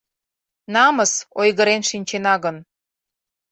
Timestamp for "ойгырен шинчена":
1.41-2.35